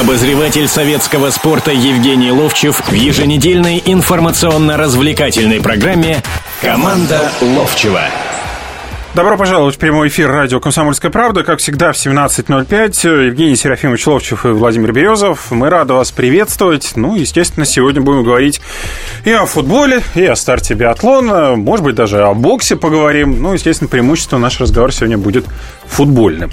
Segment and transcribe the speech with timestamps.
[0.00, 6.22] Обозреватель советского спорта Евгений Ловчев в еженедельной информационно-развлекательной программе
[6.60, 8.02] «Команда Ловчева».
[9.14, 11.44] Добро пожаловать в прямой эфир радио «Комсомольская правда».
[11.44, 15.50] Как всегда, в 17.05 Евгений Серафимович Ловчев и Владимир Березов.
[15.50, 16.92] Мы рады вас приветствовать.
[16.94, 18.60] Ну, естественно, сегодня будем говорить
[19.24, 21.56] и о футболе, и о старте биатлона.
[21.56, 23.40] Может быть, даже о боксе поговорим.
[23.40, 25.46] Ну, естественно, преимущество наш разговор сегодня будет
[25.86, 26.50] футбольным.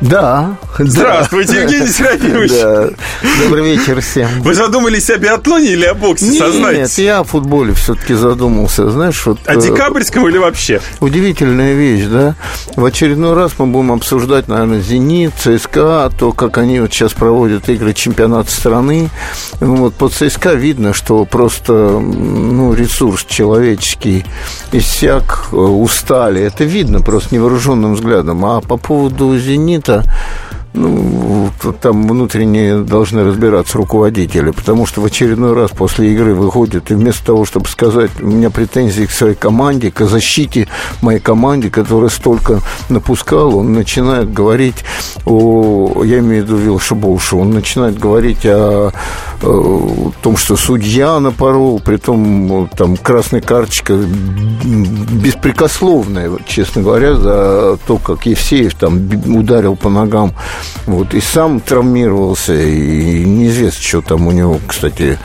[0.00, 0.56] Да.
[0.78, 1.60] Здравствуйте, да.
[1.60, 2.50] Евгений Серафимович.
[2.52, 2.88] Да.
[3.42, 4.28] Добрый вечер всем.
[4.40, 6.98] Вы задумались о биатлоне или о боксе, Нет, сознайтесь?
[6.98, 9.26] Нет, я о футболе все-таки задумался, знаешь.
[9.26, 10.80] Вот, о декабрьском или вообще?
[11.00, 12.34] Удивительная вещь, да?
[12.76, 17.68] В очередной раз мы будем обсуждать, наверное, «Зенит», ЦСКА, то, как они вот сейчас проводят
[17.68, 19.10] игры чемпионата страны.
[19.60, 24.24] Вот по ЦСКА видно, что просто ну, ресурс человеческий
[24.72, 26.42] иссяк, э, устали.
[26.42, 28.44] Это видно просто невооруженным взглядом.
[28.46, 30.04] А по поводу «Зенита», это
[30.72, 36.94] ну, там внутренне должны разбираться руководители, потому что в очередной раз после игры выходит, и
[36.94, 40.68] вместо того, чтобы сказать, у меня претензии к своей команде, к защите
[41.02, 44.84] моей команде, которая столько напускала, он начинает говорить
[45.26, 48.92] о, я имею в виду Вилша Болша, он начинает говорить о,
[49.42, 57.98] о том, что судья напорол, при том там красная карточка беспрекословная, честно говоря, за то,
[57.98, 60.34] как Евсеев там ударил по ногам
[60.86, 65.18] вот, и сам травмировался, и неизвестно, что там у него, кстати,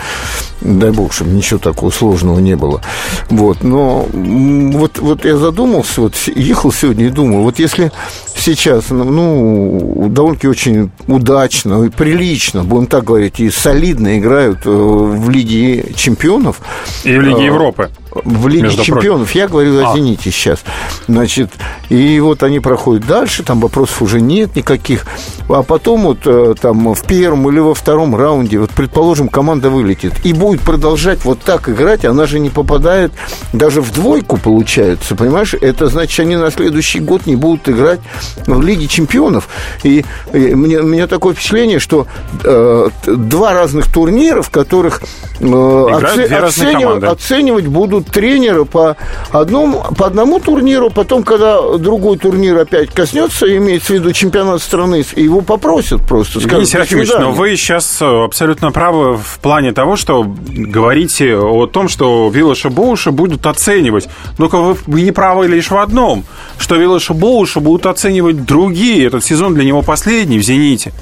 [0.61, 2.81] дай бог, чтобы ничего такого сложного не было.
[3.30, 7.91] Вот, но вот, вот я задумался, вот ехал сегодня и думал, вот если
[8.36, 15.30] сейчас, ну, довольно-таки очень удачно и прилично, будем так говорить, и солидно играют э, в
[15.30, 16.61] Лиге чемпионов.
[17.03, 17.89] И в Лиге э, Европы
[18.23, 19.27] в Лиге Между чемпионов.
[19.27, 19.39] Прочим.
[19.39, 19.95] Я говорю о а.
[19.95, 20.63] «Зените» сейчас.
[21.08, 21.52] Значит,
[21.89, 25.05] и вот они проходят дальше, там вопросов уже нет никаких.
[25.49, 30.13] А потом вот э, там в первом или во втором раунде, вот предположим, команда вылетит
[30.23, 33.11] и будет продолжать вот так играть, она же не попадает
[33.53, 35.54] даже в двойку, получается, понимаешь?
[35.54, 37.99] Это значит, они на следующий год не будут играть
[38.48, 39.49] в Лиге чемпионов.
[39.83, 42.08] И, и мне, у меня такое впечатление, что
[42.43, 45.02] э, два разных турнира, в которых
[45.39, 48.98] э, оце, оценивать, оценивать будут тренера по,
[49.32, 55.04] одному, по одному турниру, потом, когда другой турнир опять коснется, имеется в виду чемпионат страны,
[55.16, 56.39] его попросят просто.
[56.39, 61.89] Евгений Серафимович, но вы сейчас э, абсолютно правы в плане того, что говорите о том,
[61.89, 64.08] что Виллаша Боуша будут оценивать.
[64.37, 66.23] Только вы, вы не правы лишь в одном,
[66.58, 69.08] что Виллаша Боуша будут оценивать другие.
[69.08, 70.93] Этот сезон для него последний в «Зените».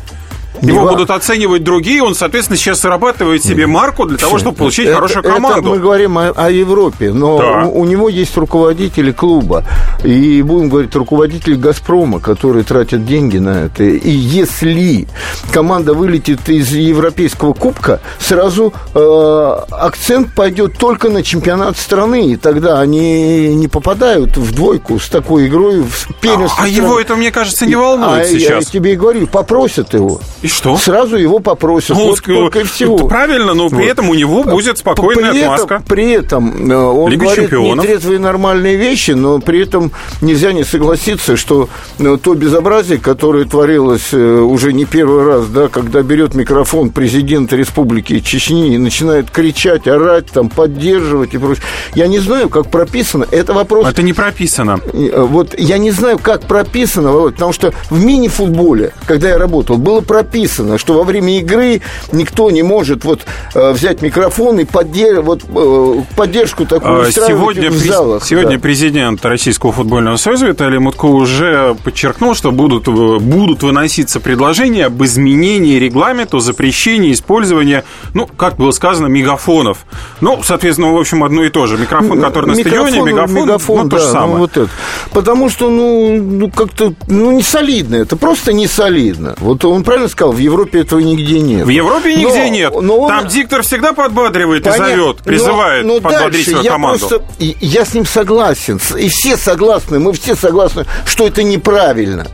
[0.64, 4.96] Его будут оценивать другие, он, соответственно, сейчас зарабатывает себе марку для того, чтобы получить это,
[4.96, 5.60] хорошую команду.
[5.60, 7.66] Это мы говорим о, о Европе, но да.
[7.66, 9.64] у, у него есть руководители клуба,
[10.04, 13.84] и будем говорить, руководители «Газпрома», которые тратят деньги на это.
[13.84, 15.08] И если
[15.52, 22.80] команда вылетит из Европейского кубка, сразу э, акцент пойдет только на чемпионат страны, и тогда
[22.80, 26.64] они не попадают в двойку с такой игрой в первенство.
[26.64, 28.66] А, а его это, мне кажется, не волнует а, сейчас.
[28.66, 30.22] Я тебе и говорю, попросят его.
[30.42, 30.78] И что?
[30.78, 31.98] Сразу его попросят.
[31.98, 33.08] Ну, вот только и всего.
[33.08, 33.86] Правильно, но при вот.
[33.86, 35.76] этом у него будет спокойная при отмазка.
[35.76, 37.86] Этом, при этом э, он Лига говорит чемпионов.
[37.86, 39.92] нетрезвые нормальные вещи, но при этом
[40.22, 41.70] нельзя не согласиться, что
[42.00, 47.56] э, то безобразие, которое творилось э, уже не первый раз, да, когда берет микрофон президента
[47.56, 51.64] Республики Чечни и начинает кричать, орать, там, поддерживать и прочее.
[51.96, 53.26] Я не знаю, как прописано.
[53.32, 53.88] Это вопрос...
[53.88, 54.80] Это не прописано.
[54.94, 60.02] Вот я не знаю, как прописано, Володь, потому что в мини-футболе, когда я работал, было
[60.02, 63.22] прописано прописано, что во время игры никто не может вот
[63.54, 65.24] э, взять микрофон и поддерж...
[65.24, 68.26] вот, э, поддержку такую а, сегодня в залах.
[68.26, 68.60] Сегодня да.
[68.60, 75.78] президент Российского футбольного союза Виталий Мутко уже подчеркнул, что будут, будут выноситься предложения об изменении
[75.78, 77.84] регламента, о запрещении использования,
[78.16, 79.86] ну, как было сказано, мегафонов.
[80.20, 81.78] Ну, соответственно, в общем, одно и то же.
[81.78, 84.34] Микрофон, который на микрофон, стадионе, мегафон, мегафон ну, да, то же самое.
[84.34, 84.70] Ну, вот это.
[85.12, 89.36] Потому что, ну, ну как-то, ну, не солидно это, просто не солидно.
[89.40, 91.66] Вот он правильно сказал, сказал, в Европе этого нигде нет.
[91.66, 92.74] В Европе нигде но, нет.
[92.82, 93.10] Но он...
[93.10, 94.84] Там диктор всегда подбадривает Понятно.
[94.84, 97.08] и зовет, призывает но, но подбодрить свою команду.
[97.08, 98.80] Просто, я с ним согласен.
[98.98, 102.28] И все согласны, мы все согласны, что это неправильно.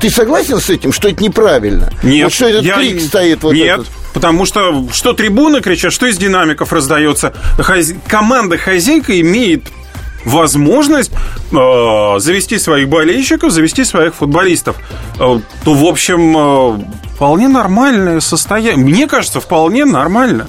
[0.00, 1.92] Ты согласен с этим, что это неправильно?
[2.04, 2.24] Нет.
[2.24, 2.76] Вот что этот я...
[2.76, 3.80] крик стоит вот Нет.
[3.80, 3.88] Этот?
[4.14, 7.34] Потому что что трибуны кричат, что из динамиков раздается.
[7.58, 7.92] Хаз...
[8.06, 9.64] Команда хозяйка имеет
[10.28, 14.76] возможность э, завести своих болельщиков, завести своих футболистов,
[15.18, 16.84] э, то, в общем, э,
[17.14, 18.84] вполне нормальное состояние.
[18.84, 20.46] Мне кажется, вполне нормально.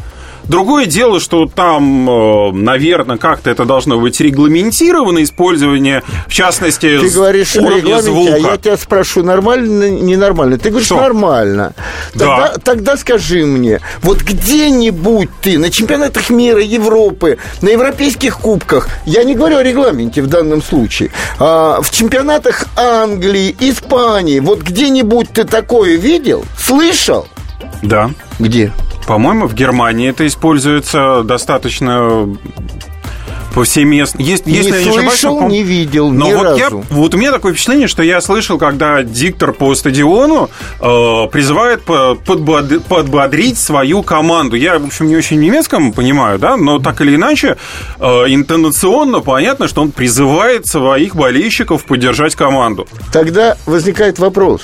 [0.49, 7.09] Другое дело, что там, э, наверное, как-то это должно быть регламентировано, использование, в частности, Ты
[7.11, 8.33] говоришь уровня звука.
[8.33, 10.57] а я тебя спрошу, нормально, ненормально?
[10.57, 10.95] Ты говоришь, Что?
[10.99, 11.73] нормально.
[12.13, 12.53] Тогда, Да.
[12.63, 19.35] тогда скажи мне, вот где-нибудь ты на чемпионатах мира, Европы, на европейских кубках, я не
[19.35, 25.95] говорю о регламенте в данном случае, а в чемпионатах Англии, Испании, вот где-нибудь ты такое
[25.97, 27.27] видел, слышал?
[27.83, 28.09] Да.
[28.39, 28.71] Где?
[29.09, 32.29] По-моему, в Германии это используется достаточно
[33.53, 34.21] повсеместно.
[34.21, 36.85] Есть, Не если я не ошибаюсь, слышал, не видел Но ни вот, я, разу.
[36.89, 40.49] вот у меня такое впечатление, что я слышал, когда диктор по стадиону
[40.79, 44.55] э, призывает по- подбод- подбодрить свою команду.
[44.55, 47.57] Я, в общем, не очень немецком понимаю, да, но так или иначе,
[47.99, 52.87] э, интонационно понятно, что он призывает своих болельщиков поддержать команду.
[53.11, 54.61] Тогда возникает вопрос,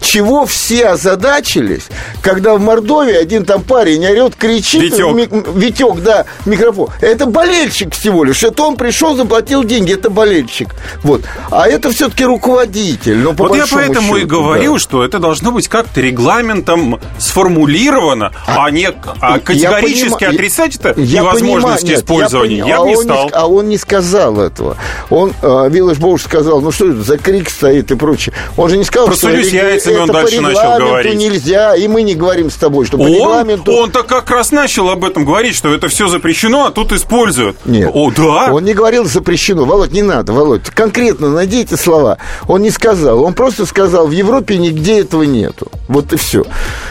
[0.00, 1.86] чего все озадачились,
[2.22, 5.06] когда в Мордовии один там парень орет, кричит, Витек.
[5.06, 5.28] в ми-
[5.60, 6.88] Витек, да, микрофон.
[7.00, 10.68] Это болельщик всего лишь, это он пришел, заплатил деньги, это болельщик.
[11.02, 11.22] Вот.
[11.50, 13.18] А это все-таки руководитель.
[13.18, 14.78] Ну, по вот я поэтому и счету, говорю, да.
[14.78, 18.86] что это должно быть как-то регламентом сформулировано, а, не
[19.20, 22.56] а Я категорически понима- отрицать это Я невозможность понимаю, нет, использования.
[22.58, 23.30] Я, Я, бы а не стал.
[23.32, 24.76] а он не сказал этого.
[25.10, 28.34] Он, э, Виллаж Боуш сказал, ну что это за крик стоит и прочее.
[28.56, 31.14] Он же не сказал, Про что яйцами это он дальше начал говорить.
[31.18, 33.72] нельзя, и мы не говорим с тобой, что по Он, регламенту...
[33.72, 37.56] он-то как раз начал об этом говорить, что это все запрещено, а тут используют.
[37.64, 37.90] Нет.
[37.92, 38.52] О, да?
[38.52, 39.64] Он не говорил запрещено.
[39.64, 40.68] Володь, не надо, Володь.
[40.70, 42.18] Конкретно найдите слова.
[42.46, 43.22] Он не сказал.
[43.24, 45.68] Он просто сказал, в Европе нигде этого нету.
[45.88, 46.44] Вот и все.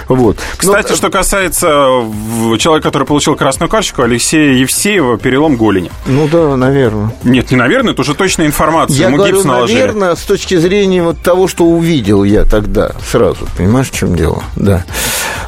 [0.07, 0.37] Вот.
[0.37, 5.91] Но- Кстати, что касается в- человека, который получил красную карточку, Алексея Евсеева, перелом голени.
[6.05, 7.13] Ну да, наверное.
[7.23, 8.97] Нет, не наверное, это уже точная информация.
[8.97, 9.77] Я Ему говорю, гипс наложили.
[9.79, 13.47] наверное, с точки зрения вот того, что увидел я тогда сразу.
[13.57, 14.43] Понимаешь, в чем дело?
[14.55, 14.83] Да.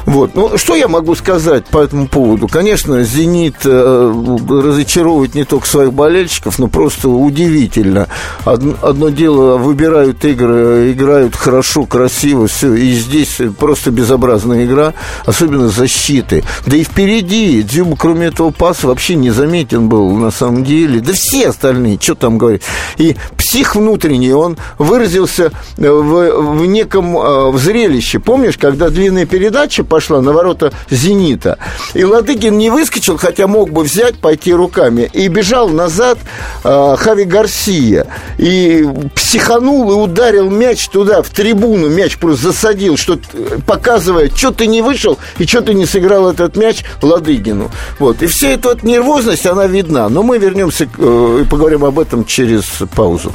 [0.06, 0.34] Вот.
[0.34, 2.48] Ну, что я могу сказать по этому поводу?
[2.48, 4.12] Конечно, «Зенит» э,
[4.48, 8.08] разочаровывает не только своих болельщиков, но просто удивительно.
[8.44, 12.74] Од- Одно дело, выбирают игры, играют хорошо, красиво, все.
[12.74, 14.94] И здесь просто безобразная игра,
[15.26, 16.44] особенно защиты.
[16.66, 21.00] Да и впереди Дзюба, кроме этого паса, вообще не заметен был на самом деле.
[21.00, 22.62] Да все остальные, что там говорить.
[22.96, 23.16] И
[23.50, 28.20] псих внутренний, он выразился э, в, в неком э, в зрелище.
[28.20, 31.58] Помнишь, когда длинная передача пошла на ворота «Зенита»,
[31.94, 36.18] и Ладыгин не выскочил, хотя мог бы взять, пойти руками, и бежал назад
[36.62, 38.06] э, Хави Гарсия.
[38.38, 43.18] И психанул и ударил мяч туда, в трибуну, мяч просто засадил, что
[43.66, 47.68] показывает, что ты не вышел и что ты не сыграл этот мяч Ладыгину.
[47.98, 48.22] Вот.
[48.22, 50.08] И вся эта вот нервозность, она видна.
[50.08, 52.64] Но мы вернемся и поговорим об этом через
[52.94, 53.32] паузу.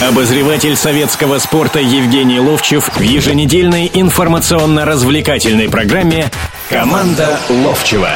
[0.00, 6.30] Обозреватель советского спорта Евгений Ловчев в еженедельной информационно-развлекательной программе
[6.70, 8.10] «Команда Ловчева».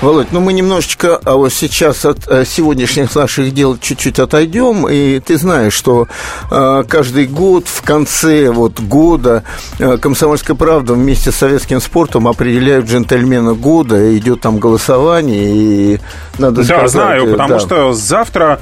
[0.00, 5.20] Володь, ну мы немножечко а вот сейчас от э, сегодняшних наших дел чуть-чуть отойдем, и
[5.20, 6.08] ты знаешь, что
[6.50, 9.44] э, каждый год в конце вот года
[9.78, 16.00] э, «Комсомольская правда» вместе с советским спортом определяют джентльмена года, идет там голосование, и
[16.38, 16.90] надо Да, сказать...
[16.90, 17.60] знаю, э, потому да.
[17.60, 18.58] что завтра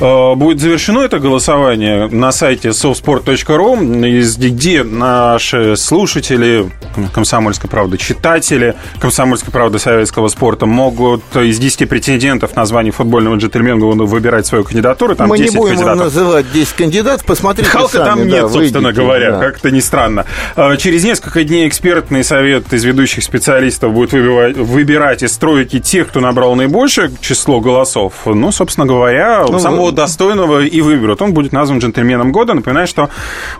[0.00, 6.70] будет завершено это голосование на сайте softsport.ru, где наши слушатели
[7.12, 13.70] «Комсомольской правды», читатели «Комсомольской правды» советского спорта могут из 10 претендентов на звание футбольного джентльмена
[13.80, 15.14] выбирать свою кандидатуру.
[15.16, 16.04] Там Мы не 10 будем кандидатов.
[16.04, 19.38] называть 10 кандидатов, посмотрите Халка сами, там да, нет, собственно выйдите, говоря, да.
[19.40, 20.24] как-то не странно.
[20.56, 26.08] А, Через несколько дней экспертный совет из ведущих специалистов будет выбивать- выбирать из тройки тех,
[26.08, 28.14] кто набрал наибольшее число голосов.
[28.24, 31.22] Ну, собственно говоря, Ну, самого достойного и выберут.
[31.22, 32.54] Он будет назван джентльменом года.
[32.54, 33.10] Напоминаю, что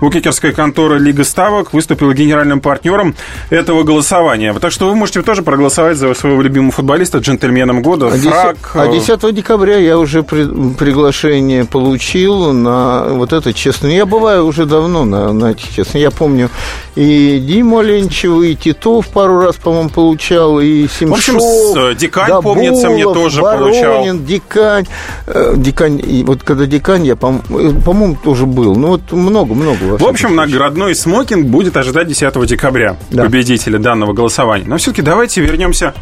[0.01, 3.15] букекерская контора Лига Ставок выступила генеральным партнером
[3.51, 4.53] этого голосования.
[4.55, 8.09] Так что вы можете тоже проголосовать за своего любимого футболиста джентльменом года.
[8.09, 13.53] А 10, Фраг, а э, 10 декабря я уже при- приглашение получил на вот это
[13.53, 13.87] честно.
[13.89, 15.99] Я бываю уже давно на, на этих честно.
[15.99, 16.51] Я помню
[16.97, 21.09] и Диму Оленчева, и Титов пару раз, по-моему, получал, и Семшов.
[21.09, 23.93] В общем, э, Дикань, помнится, мне тоже получал.
[23.93, 24.87] Воронин, Дикань.
[25.27, 28.75] Э, Дикань, и вот когда Дикань, я, по- э, по-моему, тоже был.
[28.77, 29.99] Ну, вот много-много.
[29.99, 33.25] В общем, наградной смокинг будет ожидать 10 декабря Да.
[33.25, 34.65] победителя данного голосования.
[34.67, 35.95] Но все-таки давайте вернемся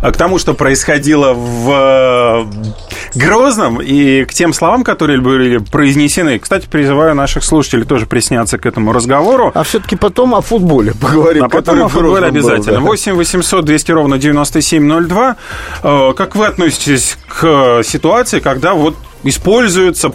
[0.00, 2.46] а, к тому, что происходило в
[3.14, 3.80] Грозном.
[3.80, 8.92] И к тем словам, которые были произнесены, кстати, призываю наших слушателей тоже присняться к этому
[8.92, 9.50] разговору.
[9.54, 11.44] А все-таки потом о футболе поговорим.
[11.44, 12.78] А потом о футболе обязательно.
[12.78, 12.90] Был, да.
[12.90, 15.36] 8 800 200 ровно 9702.
[15.82, 18.94] Э, как вы относитесь к ситуации, когда вот
[19.24, 20.12] используются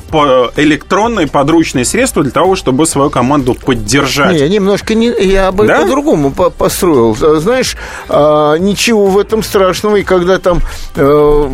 [0.56, 4.40] электронные подручные средства для того, чтобы свою команду поддержать.
[4.40, 5.82] Не, немножко не, я бы да?
[5.82, 7.16] по-другому по построил.
[7.16, 7.76] Знаешь,
[8.10, 9.98] а, ничего в этом страшного.
[9.98, 10.62] И когда там
[10.96, 11.50] э,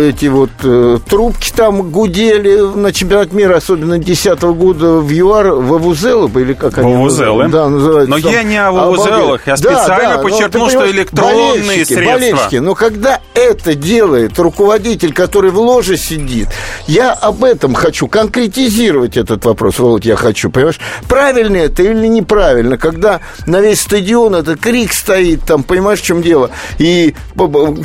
[0.00, 5.74] эти вот э, трубки там гудели на чемпионат мира, особенно 10 года в ЮАР, в
[5.74, 7.48] Авузелы, или как они Вавузелы.
[7.48, 8.10] Да, называются.
[8.10, 12.12] Но там, я не о Вавузелах, я специально да, подчеркнул, что электронные болельщики, средства.
[12.12, 12.56] Болельщики.
[12.56, 16.48] Но когда это делает руководитель, который в ложе сидит,
[16.86, 20.80] я об этом хочу конкретизировать этот вопрос, Володь, я хочу, понимаешь?
[21.08, 26.22] Правильно это или неправильно, когда на весь стадион этот крик стоит, там, понимаешь, в чем
[26.22, 27.14] дело, и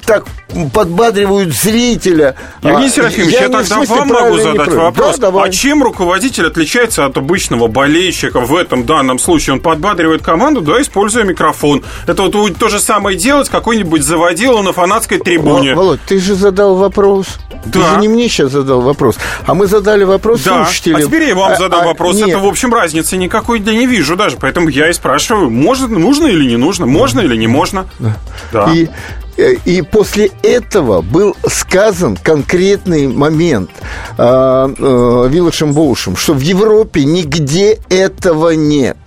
[0.06, 0.26] так
[0.74, 2.36] подбадривают зрителя.
[2.62, 5.18] Евгений а, Серафимович, я, я тогда вам могу задать вопрос.
[5.18, 9.56] Да, а чем руководитель отличается от обычного болельщика в этом данном случае?
[9.56, 11.84] Он подбадривает команду, да, используя микрофон.
[12.08, 15.74] Это вот то же самое делать какой-нибудь заводила на фанатской трибуне.
[15.76, 17.28] Володь, ты же задал вопрос.
[17.66, 17.72] Да.
[17.72, 20.66] Ты же не мне сейчас задал вопрос, а мы задали вопрос да.
[20.66, 21.02] слушателям.
[21.02, 22.16] А теперь я вам а, задам а, вопрос.
[22.16, 22.30] Нет.
[22.30, 24.38] Это, в общем, разницы никакой я не вижу даже.
[24.38, 27.86] Поэтому я и спрашиваю, может, нужно или не нужно, можно или не можно.
[28.00, 28.16] Да.
[28.52, 28.74] да.
[28.74, 28.90] И
[29.38, 33.70] э, и после этого был сказан конкретный момент
[34.18, 38.98] э, э, Виллашем Боушем, что в Европе нигде этого нет.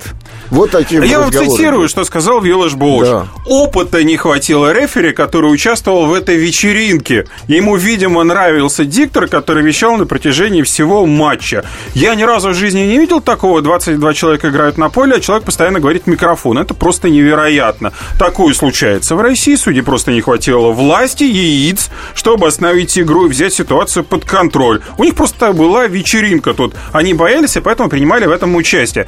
[0.51, 3.07] Вот такие Я вам цитирую, что сказал Виллаж Боуш.
[3.07, 3.27] Да.
[3.47, 7.27] Опыта не хватило рефери, который участвовал в этой вечеринке.
[7.49, 11.65] Ему, видимо, нравился диктор, который вещал на протяжении всего матча.
[11.95, 13.63] Я ни разу в жизни не видел такого.
[13.63, 16.59] 22 человека играют на поле, а человек постоянно говорит в микрофон.
[16.59, 17.93] Это просто невероятно.
[18.19, 19.57] Такое случается в России.
[19.57, 24.83] Судьи просто не хватило власти, яиц, чтобы остановить игру и взять ситуацию под контроль.
[24.99, 26.75] У них просто была вечеринка тут.
[26.93, 29.07] Они боялись и поэтому принимали в этом участие.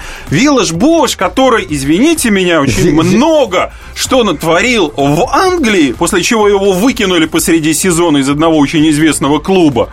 [0.79, 1.28] Бош, который,
[1.69, 8.29] извините меня, очень много что натворил в Англии, после чего его выкинули посреди сезона из
[8.29, 9.91] одного очень известного клуба.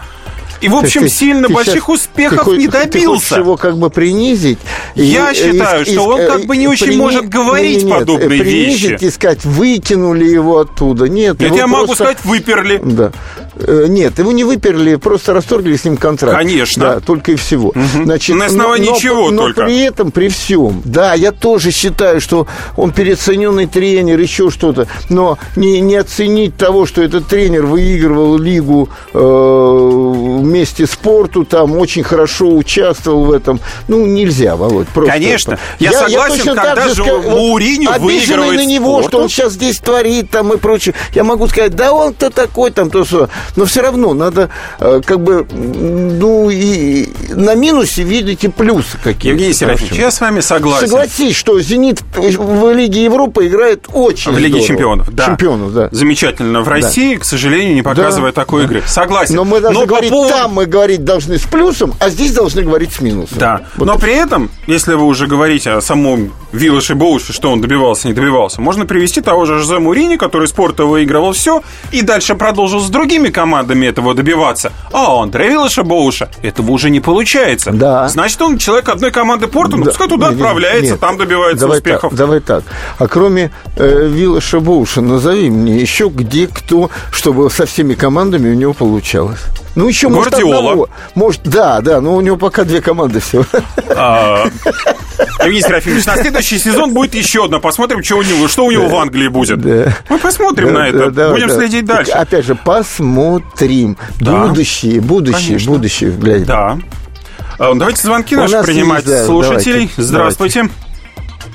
[0.62, 3.36] И, в общем, ты, сильно больших успехов ты, не добился.
[3.36, 4.60] Ты его как бы принизить.
[4.96, 7.02] Я и, считаю, и, что он как бы не очень прини...
[7.02, 9.04] может говорить нет, подобные принизить вещи.
[9.04, 11.08] и сказать, выкинули его оттуда.
[11.08, 11.68] Нет, Нет я просто...
[11.68, 12.82] могу сказать, выперли.
[12.84, 13.12] Да.
[13.58, 16.38] Э, нет, его не выперли, просто расторгли с ним контракт.
[16.38, 16.84] Конечно.
[16.84, 17.70] Да, только и всего.
[17.70, 18.04] Угу.
[18.04, 19.62] Значит, На основании но, чего но, только?
[19.62, 24.88] Но при этом, при всем, да, я тоже считаю, что он переоцененный тренер, еще что-то,
[25.10, 29.20] но не, не оценить того, что этот тренер выигрывал лигу э,
[30.46, 34.88] вместе спорту, там очень хорошо участвовал в этом, ну, нельзя, Володь.
[34.88, 35.60] Просто Конечно.
[35.80, 39.10] Я, я согласен, я когда же, же Мауриню выигрывает на него, спорту?
[39.10, 40.96] что он сейчас здесь творит там и прочее.
[41.14, 44.50] Я могу сказать, да он кто такой там, то что но все равно надо
[44.80, 49.30] э, как бы, ну, и на минусе видеть и плюсы какие-то.
[49.30, 50.88] Евгений Серафимович, я с вами согласен.
[50.88, 55.26] Согласись, что «Зенит» в Лиге Европы играет очень В Лиге чемпионов, да.
[55.26, 55.90] Чемпионов, да.
[55.92, 56.62] Замечательно.
[56.62, 57.22] В России, да.
[57.22, 58.42] к сожалению, не показывает да.
[58.42, 58.84] такой игры.
[58.86, 59.36] Согласен.
[59.36, 60.34] Но мы должны Но говорить, поводу...
[60.36, 63.38] там мы говорить должны с плюсом, а здесь должны говорить с минусом.
[63.38, 63.62] Да.
[63.78, 64.02] Вот Но это.
[64.02, 68.60] при этом, если вы уже говорите о самом Виллаше Боуше, что он добивался, не добивался,
[68.60, 73.30] можно привести того же Жозе Мурини, который спорта выигрывал все, и дальше продолжил с другими
[73.30, 74.74] командами этого добиваться.
[74.92, 77.72] А у Андрея Виллаша Боуша этого уже не получается.
[77.72, 78.08] Да.
[78.10, 79.92] Значит, он человек одной команды Порта, ну, да.
[79.92, 81.00] пускай туда нет, отправляется, нет.
[81.00, 82.10] там добивается давай успехов.
[82.10, 82.64] Так, давай так.
[82.98, 88.54] А кроме э, Виллаша Боуша, назови мне еще где кто, чтобы со всеми командами у
[88.54, 89.40] него получалось.
[89.76, 90.90] Ну, еще, может, одного.
[91.16, 93.46] Может, да, да, но у него пока две команды всего.
[93.90, 94.46] А,
[95.40, 97.60] Евгений Серафимович, на следующий сезон будет еще одна.
[97.60, 99.64] Посмотрим, что у него, что у него в Англии будет.
[100.10, 101.30] Мы посмотрим на это.
[101.32, 102.12] Будем следить дальше.
[102.12, 103.98] Опять же, посмотрим.
[104.20, 106.12] Будущее, будущее, будущее.
[106.46, 106.78] Да.
[107.58, 109.92] А, давайте звонки наши принимать слушателей.
[109.98, 110.70] Здравствуйте.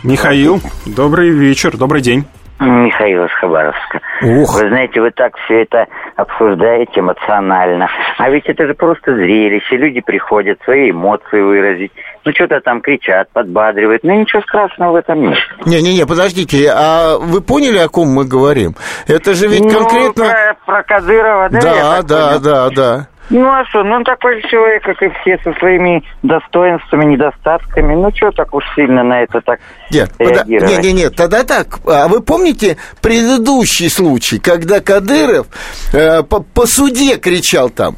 [0.02, 2.24] Михаил, добрый вечер, добрый день.
[2.61, 4.00] Михаил из Хабаровска.
[4.23, 4.55] Ух.
[4.55, 5.87] Вы знаете, вы так все это
[6.17, 7.88] обсуждаете эмоционально.
[8.19, 9.76] А ведь это же просто зрелище.
[9.76, 11.93] Люди приходят свои эмоции выразить.
[12.25, 14.05] Ну, что-то там кричат, подбадривают.
[14.05, 15.38] Ну, ничего страшного в этом нет.
[15.64, 16.71] Не-не-не, подождите.
[16.75, 18.75] А вы поняли, о ком мы говорим?
[19.09, 20.25] Это же ведь ну, конкретно...
[20.26, 21.61] Про, про Кадырова, да?
[21.61, 23.07] Да, да, да, да.
[23.30, 27.94] Ну а что, ну он такой человек, как и все, со своими достоинствами, недостатками.
[27.94, 29.60] Ну что так уж сильно на это так
[29.90, 30.70] нет, реагировать?
[30.70, 31.78] Нет, нет, нет, тогда так.
[31.87, 35.46] А вы помните предыдущий случай, когда Кадыров
[35.92, 37.96] э, по, по суде кричал там?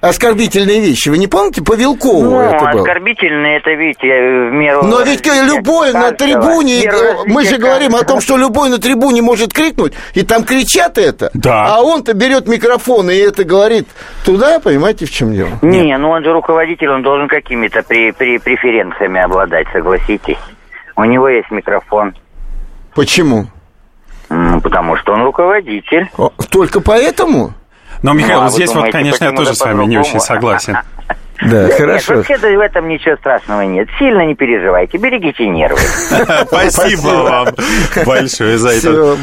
[0.00, 1.08] Оскорбительные вещи.
[1.08, 1.62] Вы не помните?
[1.62, 2.82] По Вилкову Ну, это было.
[2.82, 4.82] оскорбительные, это, видите, в меру...
[4.84, 9.22] Но ведь любой на трибуне, Меру мы же говорим о том, что любой на трибуне
[9.22, 11.76] может крикнуть, и там кричат это, Да.
[11.76, 13.88] а он-то берет микрофон и это говорит
[14.24, 15.50] туда, понимаете, в чем дело?
[15.62, 20.38] Не, ну он же руководитель, он должен какими-то при, при, преференциями обладать, согласитесь.
[20.96, 22.14] У него есть микрофон,
[22.94, 23.46] Почему?
[24.30, 26.08] М, потому что он руководитель.
[26.50, 27.52] Только поэтому?
[28.02, 30.78] Но, Михаил, Ну, а здесь вот, думаете, конечно, я тоже с вами не очень согласен.
[31.40, 33.88] Да, Нет, вообще-то в этом ничего страшного нет.
[33.98, 35.78] Сильно не переживайте, берегите нервы.
[36.48, 37.48] Спасибо вам
[38.04, 39.16] большое за это.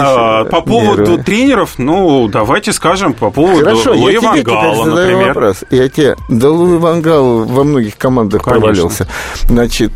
[0.00, 4.54] А, По поводу тренеров, ну, давайте скажем по поводу Хорошо, я Луи тебе Ван теперь
[4.54, 5.28] Гала, задаю например.
[5.28, 5.64] вопрос.
[5.70, 9.06] Я тебе, да Луи Ван Гал во многих командах провалился.
[9.44, 9.92] Значит,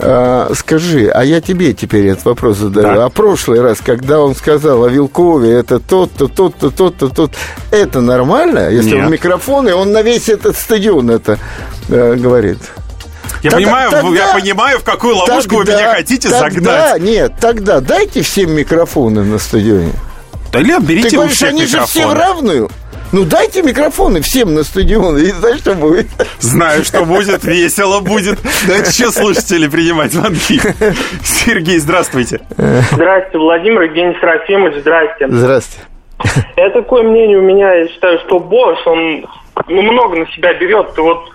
[0.00, 2.94] а, скажи, а я тебе теперь этот вопрос задаю.
[2.96, 3.04] Да.
[3.04, 7.30] А прошлый раз, когда он сказал о Вилкове, это тот-то, тот-то, тот-то, тот,
[7.70, 8.70] это нормально?
[8.70, 11.38] Если в микрофон, и он на весь этот стадион это
[11.88, 12.58] э, говорит.
[13.42, 17.02] Я Тогда- понимаю, я тогда- понимаю, в какую ловушку вы Тогда- меня хотите тогда, загнать.
[17.02, 19.92] Нет, тогда дайте всем микрофоны на стадионе.
[20.52, 22.20] Да, Лен, берите Ты говоришь, они же все в микрофоны.
[22.20, 22.70] равную.
[23.12, 26.06] Ну, дайте микрофоны всем на стадион, и знаешь, что будет?
[26.40, 28.38] Знаю, что будет, весело будет.
[28.66, 30.60] Давайте еще слушатели принимать звонки.
[31.22, 32.40] Сергей, здравствуйте.
[32.92, 35.28] Здрасте, Владимир Евгений Серафимович, здрасте.
[35.28, 35.78] Здрасте.
[36.56, 39.26] Это такое мнение у меня, я считаю, что Бош, он
[39.68, 40.94] ну, много на себя берет.
[40.94, 41.30] Ты вот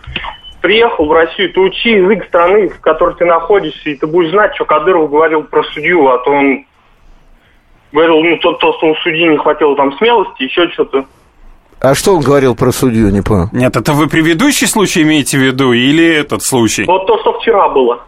[0.61, 4.53] приехал в Россию, ты учи язык страны, в которой ты находишься, и ты будешь знать,
[4.55, 6.65] что Кадыров говорил про судью, а то он
[7.91, 11.05] говорил, ну, то, то, что у судьи не хватило там смелости, еще что-то.
[11.81, 13.49] А что он говорил про судью, не понял?
[13.51, 16.85] Нет, это вы предыдущий случай имеете в виду или этот случай?
[16.85, 18.03] Вот то, что вчера было.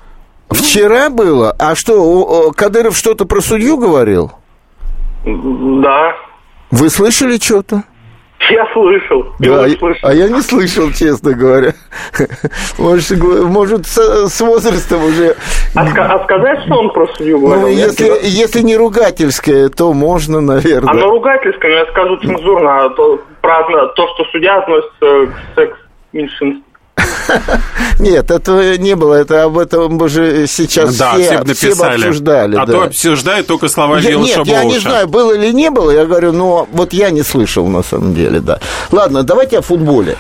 [0.50, 1.56] Вчера было?
[1.58, 4.32] А что, Кадыров что-то про судью говорил?
[5.26, 6.16] Да,
[6.70, 7.84] Вы слышали что-то?
[8.52, 9.26] Я слышал.
[9.40, 10.10] Да, я- слышал.
[10.10, 11.74] а я не слышал, честно говоря.
[12.78, 15.36] Может, может с, возрастом уже...
[15.76, 17.62] А, а сказать, что он про судью говорил?
[17.62, 21.04] Ну, если, если не ругательское, то можно, А на наверное.
[21.04, 26.64] ругательском я скажу цензурно, а то, про одно- то, что судья относится к секс-меньшинству.
[28.00, 29.16] Нет, этого не было.
[29.16, 32.56] Это об этом уже сейчас Да, все, все все обсуждали.
[32.56, 32.74] А да.
[32.74, 36.06] то обсуждают только слова Я- Вилла нет, я не знаю, было или не было, я
[36.06, 38.60] говорю, но вот я не слышал на самом деле, да.
[38.92, 40.18] Ладно, давайте о футболе.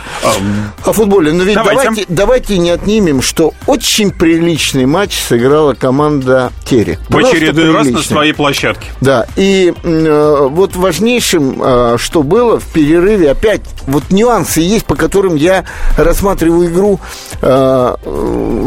[0.85, 1.83] О футболе, но ведь Давайте.
[1.83, 6.99] давайте, давайте не отнимем, что очень приличный матч сыграла команда Терек.
[7.09, 8.87] В очередной раз на своей площадке.
[9.01, 14.95] Да, и э, вот важнейшим, э, что было в перерыве, опять вот нюансы есть, по
[14.95, 15.65] которым я
[15.97, 16.92] рассматриваю игру.
[17.41, 17.95] Э,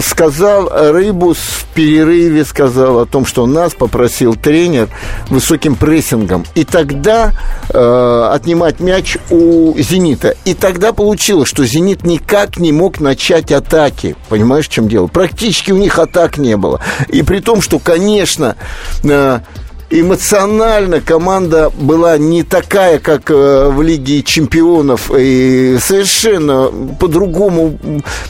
[0.05, 4.89] сказал Рыбус в перерыве, сказал о том, что нас попросил тренер
[5.29, 6.45] высоким прессингом.
[6.55, 7.33] И тогда
[7.71, 10.35] э, отнимать мяч у «Зенита».
[10.45, 14.17] И тогда получилось, что «Зенит» никак не мог начать атаки.
[14.29, 15.07] Понимаешь, в чем дело?
[15.07, 16.81] Практически у них атак не было.
[17.09, 18.57] И при том, что, конечно,
[19.05, 19.41] э,
[19.91, 27.79] эмоционально команда была не такая, как э, в Лиге чемпионов, и совершенно по-другому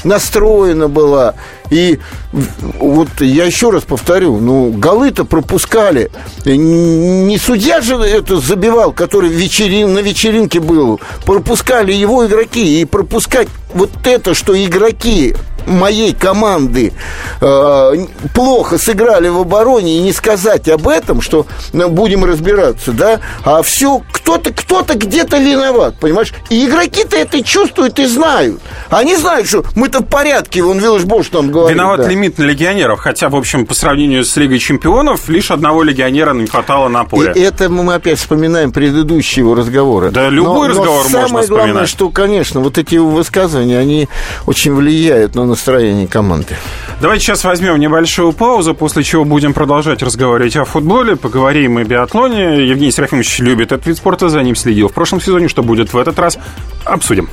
[0.05, 1.35] настроена была.
[1.71, 1.99] И
[2.33, 6.11] вот я еще раз повторю, ну, голы-то пропускали.
[6.45, 11.01] Не судья же это забивал, который вечерин, на вечеринке был.
[11.25, 12.81] Пропускали его игроки.
[12.81, 15.35] И пропускать вот это, что игроки
[15.66, 16.92] моей команды
[17.40, 17.92] э,
[18.35, 23.62] плохо сыграли в обороне и не сказать об этом, что ну, будем разбираться, да, а
[23.62, 26.33] все кто-то кто-то где-то виноват, понимаешь?
[26.50, 28.61] И игроки-то это чувствуют и знают.
[28.90, 31.76] Они знают, что мы-то в порядке, вон Виллаж Бош нам говорит.
[31.76, 32.09] Виноват да.
[32.09, 36.46] лимит на легионеров, хотя, в общем, по сравнению с Лигой чемпионов, лишь одного легионера не
[36.46, 37.33] хватало на поле.
[37.35, 40.11] И это мы опять вспоминаем предыдущие его разговоры.
[40.11, 44.09] Да, любой разговор можно самое главное, что, конечно, вот эти высказывания, они
[44.46, 46.55] очень влияют на настроение команды.
[47.01, 52.66] Давайте сейчас возьмем небольшую паузу, после чего будем продолжать разговаривать о футболе, поговорим и биатлоне.
[52.66, 55.49] Евгений Серафимович любит этот вид спорта, за ним следил в прошлом сезоне.
[55.49, 56.38] Что будет в этот раз,
[56.85, 57.29] обсудим.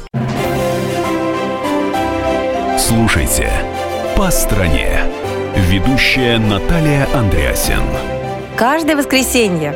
[2.80, 3.50] Слушайте
[4.16, 5.02] «По стране».
[5.70, 7.84] Ведущая Наталья Андреасин.
[8.56, 9.76] Каждое воскресенье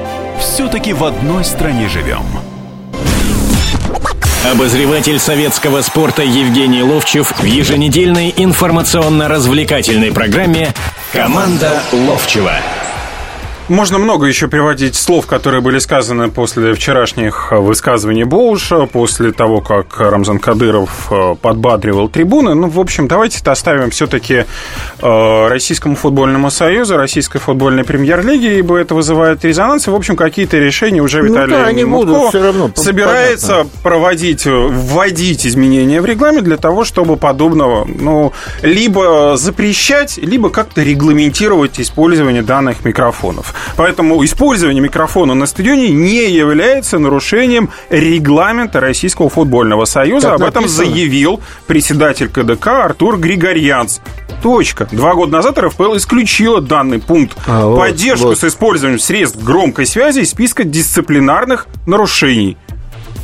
[0.41, 2.25] Все-таки в одной стране живем.
[4.51, 10.73] Обозреватель советского спорта Евгений Ловчев в еженедельной информационно-развлекательной программе
[11.13, 12.55] «Команда Ловчева».
[13.67, 19.99] Можно много еще приводить слов, которые были сказаны после вчерашних высказываний Боуша, после того, как
[19.99, 22.53] Рамзан Кадыров э, подбадривал трибуны.
[22.53, 24.45] Ну, в общем, давайте оставим все-таки
[25.01, 29.87] э, Российскому футбольному союзу, Российской футбольной премьер-лиге, ибо это вызывает резонанс.
[29.87, 33.47] И, в общем, какие-то решения уже Виталий ну, да, они Мутко будут, все равно, собирается
[33.47, 33.71] понятно.
[33.83, 41.79] проводить, вводить изменения в регламент для того, чтобы подобного, ну, либо запрещать, либо как-то регламентировать
[41.79, 43.53] использование данных микрофонов.
[43.75, 50.31] Поэтому использование микрофона на стадионе не является нарушением регламента Российского футбольного союза.
[50.31, 53.99] Так Об этом заявил председатель КДК Артур Григорьянц.
[54.41, 54.87] Точка.
[54.91, 57.37] Два года назад РФПЛ исключила данный пункт.
[57.45, 58.39] А, Поддержку вот.
[58.39, 62.57] с использованием средств громкой связи из списка дисциплинарных нарушений.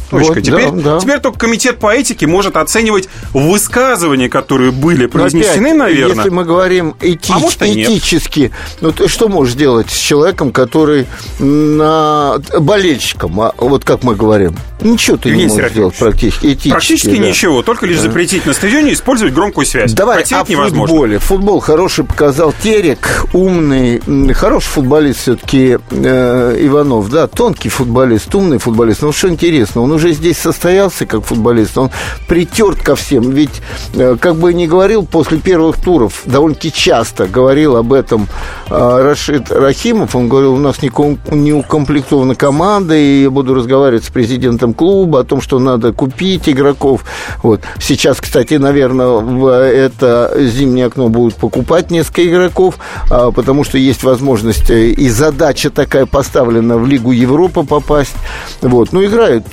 [0.09, 0.33] Точка.
[0.33, 0.99] Вот, теперь, да, да.
[0.99, 6.15] теперь только комитет по этике может оценивать высказывания, которые были произнесены, опять, наверное.
[6.15, 11.07] Если мы говорим этич, а может, этически, ну ты что можешь делать с человеком, который
[11.39, 14.55] на болельщиком, а, вот как мы говорим?
[14.79, 16.45] Ничего ты Евгений не можешь сделать практически.
[16.45, 17.27] Этически, практически да.
[17.27, 19.93] ничего, только лишь запретить на стадионе использовать громкую связь.
[19.93, 20.87] Давай Хотя о невозможно.
[20.87, 21.19] футболе.
[21.19, 24.01] Футбол хороший показал Терек, умный,
[24.33, 29.01] хороший футболист все-таки э, Иванов, да, тонкий футболист, умный футболист.
[29.01, 31.89] Ну что интересно, он уже здесь состоялся как футболист, он
[32.27, 33.31] притерт ко всем.
[33.31, 33.61] Ведь,
[33.95, 38.27] э, как бы не говорил, после первых туров довольно-таки часто говорил об этом
[38.69, 40.15] э, Рашид Рахимов.
[40.15, 45.23] Он говорил, у нас не укомплектована команда, и я буду разговаривать с президентом клуба о
[45.23, 47.03] том, что надо купить игроков.
[47.41, 47.61] Вот.
[47.79, 52.77] Сейчас, кстати, наверное, в это зимнее окно будут покупать несколько игроков,
[53.09, 58.15] а, потому что есть возможность э, и задача такая поставлена в Лигу Европы попасть.
[58.61, 58.93] Вот.
[58.93, 59.47] Ну, играют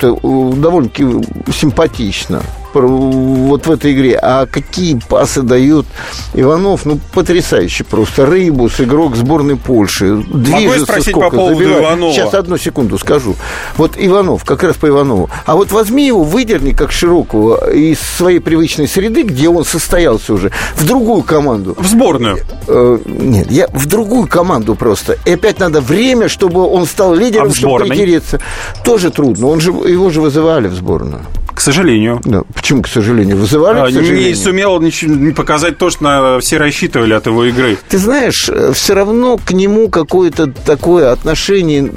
[0.55, 1.05] довольно-таки
[1.51, 2.41] симпатично
[2.83, 4.19] вот в этой игре.
[4.21, 5.85] А какие пасы дает
[6.33, 8.25] Иванов, ну, потрясающе просто.
[8.25, 10.23] Рыбус, игрок сборной Польши.
[10.27, 11.81] Движется сколько, по поводу забивает.
[11.81, 12.13] Иванова?
[12.13, 13.35] Сейчас, одну секунду скажу.
[13.77, 15.29] Вот Иванов, как раз по Иванову.
[15.45, 20.51] А вот возьми его, выдерни как широкого из своей привычной среды, где он состоялся уже,
[20.75, 21.75] в другую команду.
[21.77, 22.39] В сборную?
[22.67, 25.17] Э, нет, я в другую команду просто.
[25.25, 28.39] И опять надо время, чтобы он стал лидером, а чтобы притереться.
[28.83, 29.47] Тоже трудно.
[29.47, 31.21] Он же, его же вызывали в сборную.
[31.55, 32.19] К сожалению.
[32.25, 32.43] Да.
[32.53, 33.37] Почему, к сожалению?
[33.37, 34.27] Вызывали, а, к сожалению?
[34.27, 37.77] Не сумел ничего, показать то, что все рассчитывали от его игры.
[37.87, 41.89] Ты знаешь, э, все равно к нему какое-то такое отношение,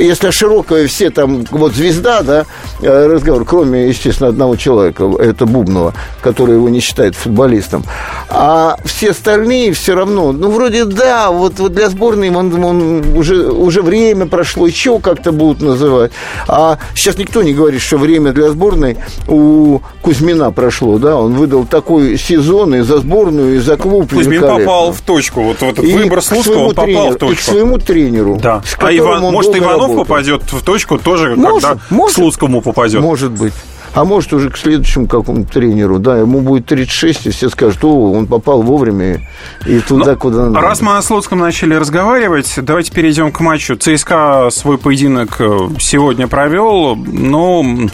[0.00, 2.44] если широкое все там, вот звезда, да,
[2.82, 7.84] э, разговор, кроме, естественно, одного человека, это Бубнова, который его не считает футболистом.
[8.28, 13.46] А все остальные все равно, ну, вроде да, вот, вот для сборной он, он уже,
[13.46, 16.10] уже время прошло, еще как-то будут называть.
[16.48, 18.96] А сейчас никто не говорит, что время для сборной
[19.28, 24.10] у Кузьмина прошло, да, он выдал такой сезон и за сборную, и за клуб.
[24.10, 27.32] Кузьмин попал в точку, вот в этот и выбор Слуцкого он попал тренеру, в точку.
[27.32, 28.38] И к своему тренеру.
[28.42, 28.62] Да.
[28.78, 30.04] А Иван, может, Иванов работал.
[30.04, 33.00] попадет в точку тоже, может, когда может, к Слуцкому попадет?
[33.00, 33.52] Может быть
[33.94, 38.12] а может уже к следующему какому-то тренеру, да, ему будет 36, и все скажут, о,
[38.12, 39.20] он попал вовремя
[39.66, 40.60] и туда, Но, куда надо.
[40.60, 43.76] Раз мы о Слуцком начали разговаривать, давайте перейдем к матчу.
[43.76, 47.88] ЦСКА свой поединок э, сегодня провел, но ну,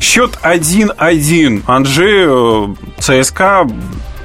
[0.00, 1.62] счет 1-1.
[1.66, 2.66] Анжи, э,
[2.98, 3.66] ЦСКА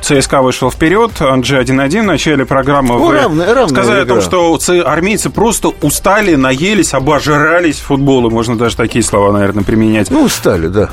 [0.05, 2.89] ЦСКА вышел вперед, Анджи 1-1 в начале программы.
[2.89, 4.17] Ну, равная, равная сказали игра.
[4.17, 8.29] о том, что армейцы просто устали, наелись, обожрались футбола.
[8.29, 10.11] Можно даже такие слова, наверное, применять.
[10.11, 10.91] Ну, устали, да.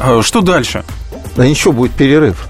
[0.00, 0.82] А, что дальше?
[1.36, 2.48] Да ничего, будет перерыв.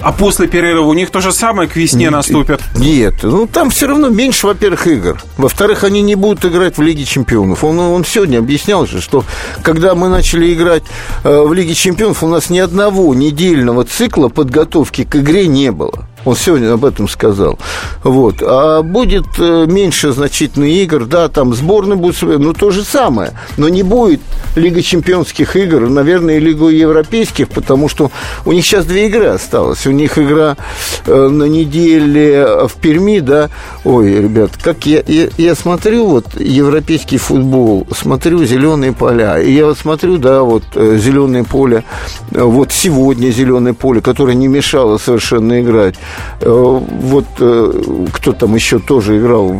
[0.00, 2.60] А после перерыва у них то же самое к весне наступит?
[2.76, 5.20] Нет, ну там все равно меньше, во-первых, игр.
[5.36, 7.64] Во-вторых, они не будут играть в Лиге Чемпионов.
[7.64, 9.24] Он, он сегодня объяснял же, что
[9.62, 10.84] когда мы начали играть
[11.24, 16.07] э, в Лиге Чемпионов, у нас ни одного недельного цикла подготовки к игре не было.
[16.28, 17.58] Он сегодня об этом сказал.
[18.02, 18.42] Вот.
[18.42, 23.32] А будет э, меньше значительных игр, да, там сборные будут, ну, то же самое.
[23.56, 24.20] Но не будет
[24.54, 28.10] Лига чемпионских игр, наверное, и Лигу европейских, потому что
[28.44, 29.86] у них сейчас две игры осталось.
[29.86, 30.58] У них игра
[31.06, 33.48] э, на неделе в Перми, да.
[33.84, 39.64] Ой, ребят, как я, я, я смотрю вот европейский футбол, смотрю зеленые поля, и я
[39.64, 41.84] вот смотрю, да, вот э, зеленое поле,
[42.32, 45.94] вот сегодня зеленое поле, которое не мешало совершенно играть.
[46.40, 49.56] Э, вот э, кто там еще тоже играл,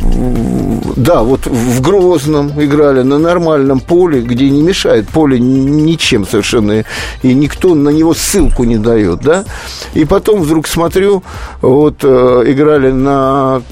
[0.96, 6.84] да, вот в Грозном играли на нормальном поле, где не мешает поле ничем совершенно,
[7.22, 9.44] и никто на него ссылку не дает, да,
[9.94, 11.24] и потом вдруг смотрю,
[11.62, 13.62] вот э, играли на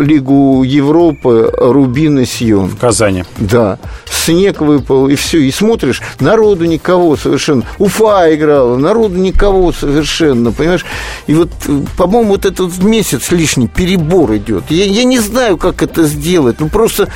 [0.00, 2.68] Лигу Европы Рубин и Сион.
[2.68, 3.24] В Казани.
[3.38, 3.78] Да.
[4.04, 5.40] Снег выпал, и все.
[5.40, 7.62] И смотришь, народу никого совершенно.
[7.78, 10.84] Уфа играла, народу никого совершенно, понимаешь?
[11.26, 11.50] И вот,
[11.96, 14.64] по-моему, вот этот месяц лишний перебор идет.
[14.70, 16.56] Я, я не знаю, как это сделать.
[16.58, 17.08] Ну, просто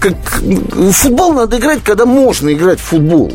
[0.00, 0.14] как...
[0.92, 3.32] футбол надо играть, когда можно играть в футбол.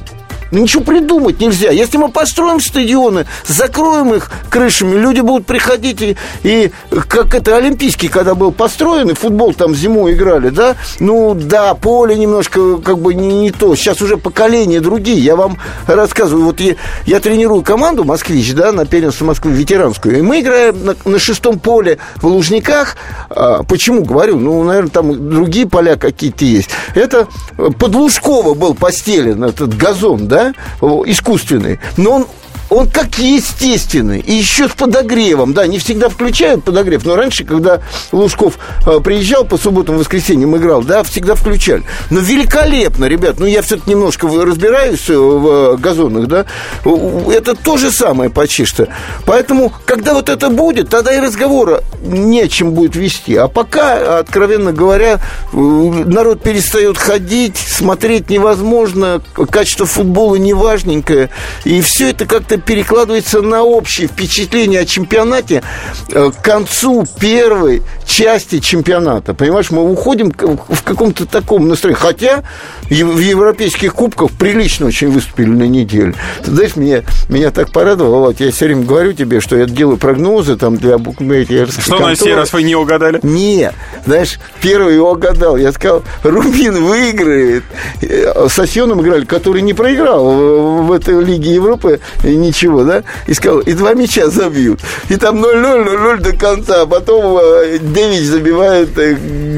[0.51, 1.71] Ну, ничего придумать нельзя.
[1.71, 6.71] Если мы построим стадионы, закроем их крышами, люди будут приходить и, и
[7.07, 10.75] как это Олимпийский, когда был построен, и футбол там зимой играли, да?
[10.99, 13.75] Ну, да, поле немножко как бы не, не то.
[13.75, 15.17] Сейчас уже поколения другие.
[15.17, 16.45] Я вам рассказываю.
[16.45, 20.19] Вот я, я тренирую команду «Москвич», да, на первенство Москвы, ветеранскую.
[20.19, 22.95] И мы играем на, на шестом поле в Лужниках.
[23.29, 24.37] А, почему говорю?
[24.37, 26.69] Ну, наверное, там другие поля какие-то есть.
[26.93, 27.27] Это
[27.57, 30.44] под Лужково был постелен этот газон, да?
[30.53, 32.27] Да, искусственный, но он
[32.69, 34.19] он как естественный.
[34.19, 35.53] И еще с подогревом.
[35.53, 37.05] Да, не всегда включают подогрев.
[37.05, 41.83] Но раньше, когда Лужков э, приезжал по субботам, воскресеньям играл, да, всегда включали.
[42.09, 43.39] Но великолепно, ребят.
[43.39, 46.45] Ну, я все-таки немножко разбираюсь э, в э, газонах, да.
[46.83, 48.87] Это то же самое почти что.
[49.25, 53.35] Поэтому, когда вот это будет, тогда и разговора не о чем будет вести.
[53.35, 55.19] А пока, откровенно говоря,
[55.51, 61.29] народ перестает ходить, смотреть невозможно, качество футбола неважненькое.
[61.63, 65.63] И все это как-то это перекладывается на общее впечатление о чемпионате
[66.11, 69.33] э, к концу первой части чемпионата.
[69.33, 71.99] Понимаешь, мы уходим в каком-то таком настроении.
[71.99, 72.43] Хотя
[72.89, 76.15] в европейских кубках прилично очень выступили на неделю.
[76.43, 79.97] Ты знаешь, меня, меня так порадовало, Володь, я все время говорю тебе, что я делаю
[79.97, 83.19] прогнозы там для букмекерских Что на сей раз вы не угадали?
[83.23, 83.71] Не,
[84.05, 85.57] знаешь, первый его угадал.
[85.57, 87.63] Я сказал, Рубин выиграет.
[88.01, 91.99] Э, с Осьоном играли, который не проиграл в этой Лиге Европы
[92.47, 93.03] ничего, да?
[93.27, 94.79] И сказал, и два мяча забьют.
[95.09, 96.81] И там 0-0, 0-0 до конца.
[96.81, 99.15] А потом э, Девич забивает э,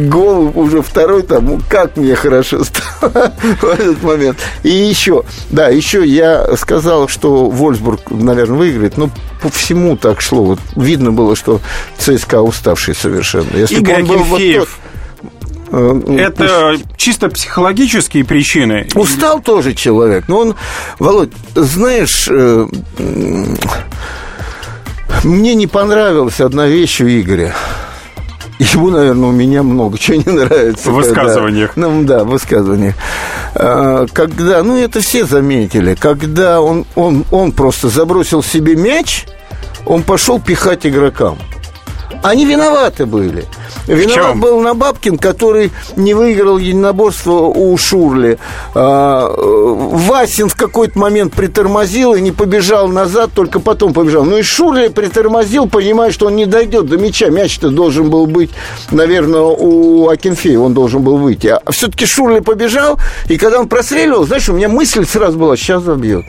[0.07, 1.61] гол уже второй там.
[1.69, 4.37] Как мне хорошо стало в этот момент.
[4.63, 8.97] И еще, да, еще я сказал, что Вольсбург, наверное, выиграет.
[8.97, 9.09] Но
[9.41, 10.43] по всему так шло.
[10.43, 11.61] Вот видно было, что
[11.97, 13.55] ЦСКА уставший совершенно.
[13.55, 14.67] Если Игорь бы он был вот
[15.71, 18.87] Это чисто психологические причины?
[18.95, 20.25] Устал тоже человек.
[20.27, 20.55] Но он,
[20.99, 22.67] Володь, знаешь, э,
[25.23, 27.53] мне не понравилась одна вещь у Игоря.
[28.59, 30.89] Ему, наверное, у меня много чего не нравится.
[30.89, 31.73] В высказываниях.
[31.73, 32.95] Когда, ну, да, в высказываниях.
[33.53, 39.25] А, когда, ну, это все заметили, когда он, он, он просто забросил себе мяч,
[39.85, 41.37] он пошел пихать игрокам.
[42.23, 43.45] Они виноваты были.
[43.87, 48.37] Виноват был Набабкин, который не выиграл единоборство у Шурли.
[48.75, 54.23] А, Васин в какой-то момент притормозил и не побежал назад, только потом побежал.
[54.25, 57.29] Ну и Шурли притормозил, понимая, что он не дойдет до мяча.
[57.29, 58.51] Мяч-то должен был быть,
[58.91, 61.47] наверное, у Акинфея, он должен был выйти.
[61.47, 65.83] А все-таки Шурли побежал, и когда он простреливал, знаешь, у меня мысль сразу была, сейчас
[65.83, 66.25] забьет.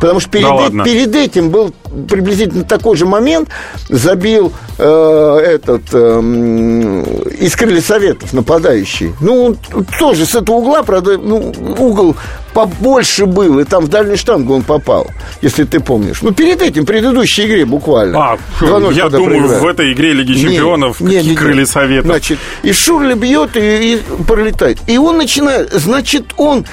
[0.00, 1.74] Потому что перед, да э, перед этим был
[2.08, 3.50] приблизительно такой же момент,
[3.88, 6.20] забил э, этот э,
[7.38, 9.12] из крылья советов нападающий.
[9.20, 9.56] Ну,
[9.98, 12.16] тоже с этого угла, правда, ну, угол
[12.54, 15.08] побольше был, и там в дальний штангу он попал,
[15.42, 16.22] если ты помнишь.
[16.22, 18.18] Ну, перед этим, предыдущей игре буквально.
[18.18, 19.60] А, я думаю, проиграли.
[19.60, 22.06] в этой игре Лиги Чемпионов не, какие не, крылья советов.
[22.06, 24.78] Значит, и Шурли бьет и, и пролетает.
[24.86, 26.64] И он начинает, значит, он,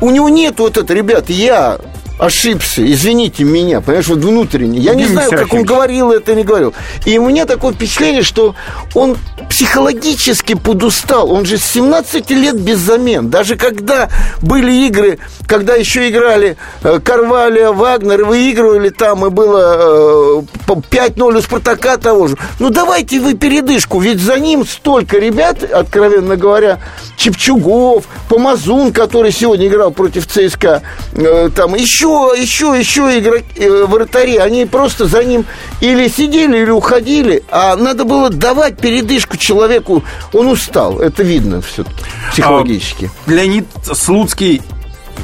[0.00, 1.78] у него нет вот это, ребят, я
[2.20, 4.78] ошибся, извините меня, понимаешь, вот внутренне.
[4.78, 6.74] Я не знаю, как он говорил это, не говорил.
[7.06, 8.54] И у меня такое впечатление, что
[8.94, 9.16] он
[9.48, 11.32] психологически подустал.
[11.32, 13.30] Он же с 17 лет без замен.
[13.30, 14.10] Даже когда
[14.42, 21.40] были игры, когда еще играли э, Карвалия, Вагнер, выигрывали там, и было 5-0 э, у
[21.40, 22.36] Спартака того же.
[22.58, 26.80] Ну, давайте вы передышку, ведь за ним столько ребят, откровенно говоря,
[27.16, 30.82] Чепчугов, Помазун, который сегодня играл против ЦСКА,
[31.14, 35.44] э, там еще еще, еще, еще игроки, э, вратари, они просто за ним
[35.80, 40.04] или сидели, или уходили, а надо было давать передышку человеку.
[40.32, 41.84] Он устал, это видно все
[42.32, 43.10] психологически.
[43.26, 44.62] А, Леонид Слуцкий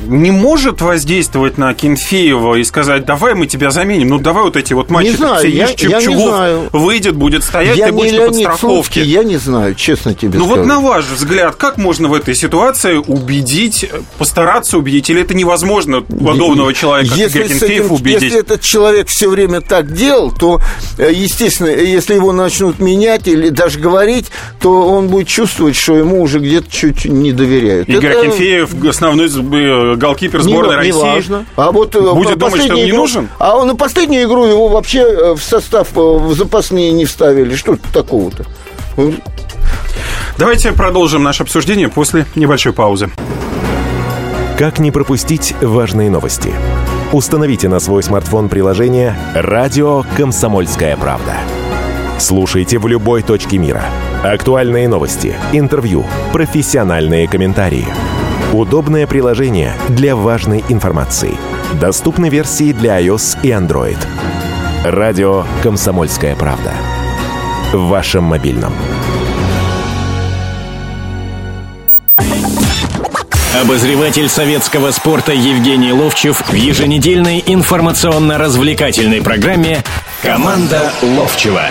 [0.06, 4.72] не может воздействовать на Кенфеева и сказать, давай мы тебя заменим, ну давай вот эти
[4.72, 6.68] вот матчи, не знаю, я, я не знаю.
[6.72, 9.02] выйдет, будет стоять, я ты будешь на подстраховке.
[9.02, 10.60] я не знаю, честно тебе Ну скажу.
[10.60, 16.02] вот на ваш взгляд, как можно в этой ситуации убедить, постараться убедить, или это невозможно
[16.02, 18.22] подобного человека, если как Кенфеев, убедить?
[18.22, 20.60] Если этот человек все время так делал, то,
[20.98, 24.26] э, естественно, если его начнут менять или даже говорить,
[24.60, 27.88] то он будет чувствовать, что ему уже где-то чуть не доверяют.
[27.88, 28.22] Игорь это...
[28.22, 30.92] Кенфеев, основной э, голкипер сборной не, России.
[30.92, 31.46] Не важно.
[31.56, 33.28] А вот э, будет думать, что он не нужен?
[33.38, 37.54] А он на последнюю игру его вообще э, в состав э, в запасные не вставили.
[37.54, 38.44] Что такого-то?
[40.38, 43.10] Давайте продолжим наше обсуждение после небольшой паузы.
[44.58, 46.52] Как не пропустить важные новости?
[47.12, 51.34] Установите на свой смартфон приложение «Радио Комсомольская правда».
[52.18, 53.84] Слушайте в любой точке мира.
[54.24, 57.86] Актуальные новости, интервью, профессиональные комментарии.
[58.56, 61.36] Удобное приложение для важной информации.
[61.78, 63.98] Доступны версии для iOS и Android.
[64.82, 66.72] Радио «Комсомольская правда».
[67.74, 68.72] В вашем мобильном.
[73.62, 79.84] Обозреватель советского спорта Евгений Ловчев в еженедельной информационно-развлекательной программе
[80.22, 81.64] «Команда Ловчева».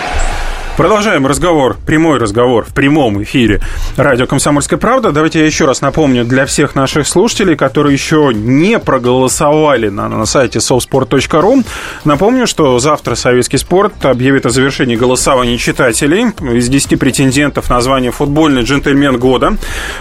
[0.76, 3.62] Продолжаем разговор, прямой разговор в прямом эфире
[3.96, 5.10] радио «Комсомольская правда».
[5.10, 10.26] Давайте я еще раз напомню для всех наших слушателей, которые еще не проголосовали на, на
[10.26, 11.64] сайте softsport.ru.
[12.04, 16.26] Напомню, что завтра Советский спорт объявит о завершении голосования читателей.
[16.54, 19.56] Из 10 претендентов на звание «Футбольный джентльмен года».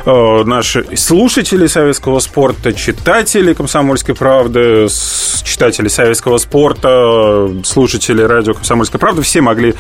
[0.05, 4.89] Э, наши слушатели советского спорта, читатели «Комсомольской правды»,
[5.45, 9.73] читатели советского спорта, слушатели радио «Комсомольская правда» все могли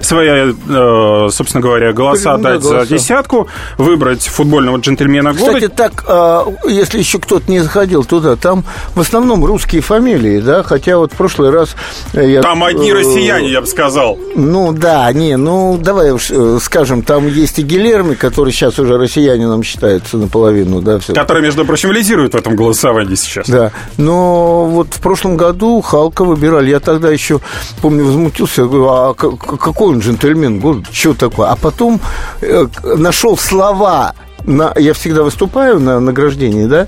[0.00, 0.35] свои
[0.68, 2.84] Э, собственно говоря, голоса дать голоса.
[2.84, 5.54] за десятку, выбрать футбольного джентльмена года.
[5.54, 10.62] Кстати, так, а, если еще кто-то не заходил туда, там в основном русские фамилии, да,
[10.62, 11.76] хотя вот в прошлый раз...
[12.12, 14.18] Я, там одни э, россияне, я бы сказал.
[14.34, 18.98] Ну, да, не, ну, давай уж э, скажем, там есть и Гилерми, который сейчас уже
[18.98, 21.14] россиянином считается наполовину, да, все.
[21.14, 23.48] Который, между прочим, лидирует в этом голосовании сейчас.
[23.48, 27.40] Да, но вот в прошлом году Халка выбирали, я тогда еще,
[27.80, 30.25] помню, возмутился, я говорю, а какой он джентльмен?
[30.26, 31.48] Джентльмен года, что такое?
[31.48, 32.00] А потом
[32.40, 36.86] э, нашел слова на, я всегда выступаю на награждении, да,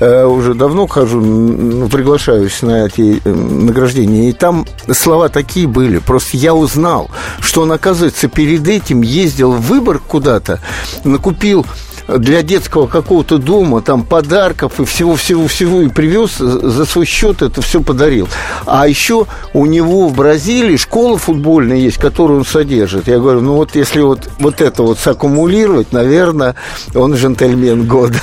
[0.00, 5.98] э, уже давно хожу, приглашаюсь на эти э, награждения, и там слова такие были.
[5.98, 10.60] Просто я узнал, что он, оказывается, перед этим ездил в выбор куда-то,
[11.04, 11.64] накупил
[12.08, 17.82] для детского какого-то дома, там подарков и всего-всего-всего, и привез за свой счет это все
[17.82, 18.28] подарил.
[18.64, 23.08] А еще у него в Бразилии школа футбольная есть, которую он содержит.
[23.08, 26.54] Я говорю, ну вот если вот, вот это вот саккумулировать, наверное,
[26.94, 28.20] он джентльмен года.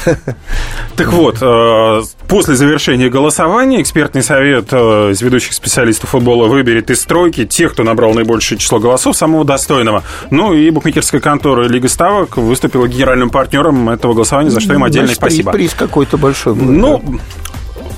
[0.96, 7.02] Так вот, э, после завершения голосования экспертный совет э, из ведущих специалистов футбола выберет из
[7.02, 10.04] стройки тех, кто набрал наибольшее число голосов, самого достойного.
[10.30, 15.08] Ну и букмекерская контора Лига Ставок выступила генеральным партнером этого голосования, за что им отдельное
[15.08, 15.52] Значит, спасибо.
[15.52, 16.66] Приз какой-то большой был.
[16.66, 17.20] Ну, да?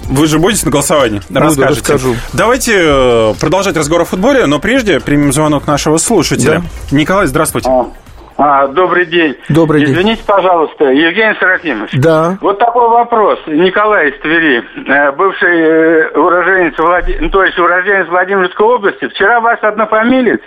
[0.09, 1.21] Вы же будете на голосовании?
[1.33, 1.93] Расскажете.
[1.93, 2.15] Расскажу.
[2.33, 6.63] Давайте э, продолжать разговор о футболе, но прежде примем звонок нашего слушателя.
[6.91, 6.95] Да.
[6.97, 7.69] Николай, здравствуйте.
[7.69, 7.87] А.
[8.37, 9.37] А, добрый день.
[9.47, 10.13] Добрый Извините, день.
[10.13, 11.91] Извините, пожалуйста, Евгений Серафимович.
[11.93, 12.37] Да.
[12.41, 13.39] Вот такой вопрос.
[13.47, 17.17] Николай из Твери, э, бывший э, уроженец, Влади...
[17.21, 19.07] ну, то есть уроженец Владимирской области.
[19.07, 20.41] Вчера ваш однофамилец,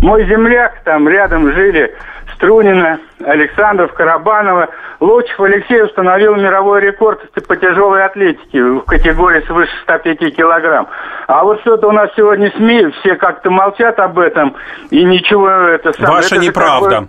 [0.00, 1.94] мой земляк, там рядом жили
[2.36, 4.68] Струнина, Александров, Карабанова.
[5.00, 10.88] Лучев Алексей установил мировой рекорд по тяжелой атлетике в категории свыше 105 килограмм.
[11.26, 14.56] А вот что-то у нас сегодня СМИ, все как-то молчат об этом,
[14.90, 16.16] и ничего это самое...
[16.16, 16.90] Ваша это неправда.
[16.90, 17.08] Такое...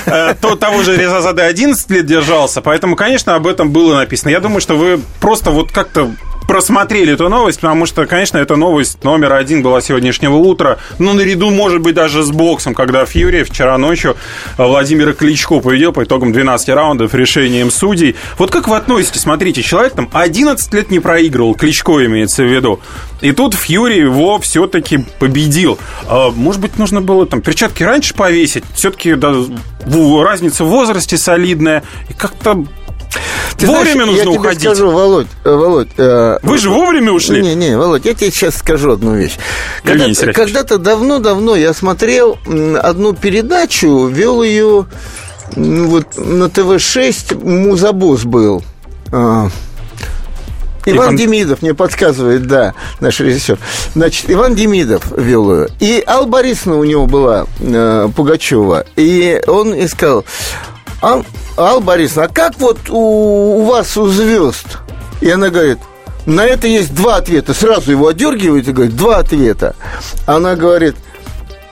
[0.06, 4.30] Э, то того же Резазаде 11 лет держался, поэтому, конечно, об этом было написано.
[4.30, 6.12] Я думаю, что вы просто вот как-то
[6.48, 10.78] просмотрели эту новость, потому что, конечно, эта новость номер один была сегодняшнего утра.
[10.98, 14.16] Ну, наряду, может быть, даже с боксом, когда Фьюри вчера ночью
[14.58, 18.16] Владимира Кличко победил по итогам 12 раундов решением судей.
[18.38, 19.22] Вот как вы относитесь?
[19.22, 22.80] Смотрите, человек там 11 лет не проигрывал, Кличко имеется в виду.
[23.22, 25.78] И тут Фьюри его все-таки победил.
[26.08, 28.64] А, может быть, нужно было там перчатки раньше повесить?
[28.74, 29.34] Все-таки да,
[30.24, 31.84] разница в возрасте солидная.
[32.10, 32.66] И как-то
[33.58, 34.62] ты вовремя знаешь, нужно я уходить.
[34.62, 35.90] Тебе скажу, Володь, э, Володь.
[35.98, 37.42] Э, Вы же вовремя ушли?
[37.42, 39.38] Не, не, Володь, я тебе сейчас скажу одну вещь.
[39.84, 42.38] Когда, когда-то давно-давно я смотрел
[42.82, 44.86] одну передачу, вел ее
[45.56, 48.64] вот на ТВ-6, Музабос был.
[49.12, 49.50] А,
[50.86, 53.58] Иван Иван Демидов мне подсказывает, да, наш режиссер.
[53.94, 55.68] Значит, Иван Демидов вел ее.
[55.80, 58.86] И Ал Борисовна у него была, э, Пугачева.
[58.96, 60.24] И он искал,
[61.02, 61.26] Ал,
[61.58, 64.80] Ал Борисовна, а как вот у, у вас у звезд?
[65.22, 65.80] И она говорит,
[66.26, 67.54] на это есть два ответа.
[67.54, 69.76] Сразу его отдергивает и говорит, два ответа.
[70.26, 70.96] Она говорит,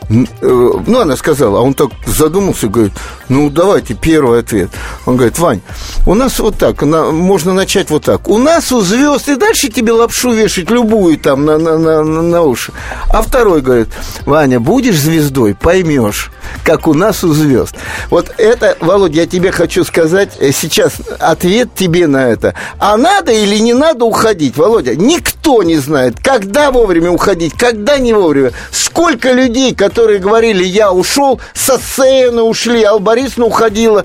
[0.10, 2.94] ну, она сказала, а он так задумался говорит,
[3.30, 4.70] ну, давайте первый ответ.
[5.06, 5.62] Он говорит, Вань,
[6.06, 8.28] у нас вот так, на, можно начать вот так.
[8.28, 12.42] У нас у звезд, и дальше тебе лапшу вешать любую там на, на, на, на
[12.42, 12.72] уши.
[13.10, 13.88] А второй говорит,
[14.26, 16.32] Ваня, будешь звездой, поймешь,
[16.64, 17.76] как у нас у звезд.
[18.10, 22.54] Вот это, Володя, я тебе хочу сказать э, сейчас ответ тебе на это.
[22.78, 24.96] А надо или не надо уходить, Володя?
[24.96, 28.52] Никто не знает, когда вовремя уходить, когда не вовремя.
[28.72, 34.04] Сколько людей, которые говорили, я ушел, со сцены ушли, Алба Борисовна уходила,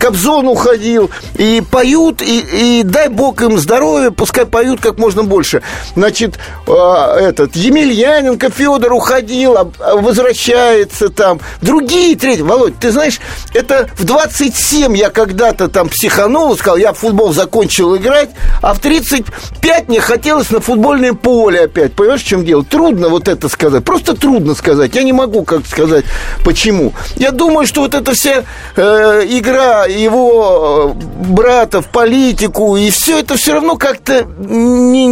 [0.00, 5.62] Кобзон уходил, и поют, и, и дай бог им здоровья, пускай поют как можно больше.
[5.94, 12.42] Значит, э, этот, Емельяненко Федор уходил, а, а возвращается там, другие третьи.
[12.42, 13.20] Володь, ты знаешь,
[13.54, 18.30] это в 27 я когда-то там психанул, сказал, я в футбол закончил играть,
[18.62, 21.92] а в 35 мне хотелось на футбольное поле опять.
[21.92, 22.64] Понимаешь, в чем дело?
[22.64, 24.94] Трудно вот это сказать, просто трудно сказать.
[24.94, 26.04] Я не могу как сказать,
[26.44, 26.92] почему.
[27.16, 28.44] Я думаю, что вот эта вся
[28.76, 35.08] э, игра его э, брата в политику, и все это все равно как-то не,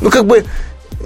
[0.00, 0.44] ну, как бы